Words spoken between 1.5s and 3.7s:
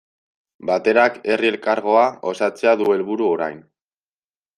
Elkargoa osatzea du helburu orain.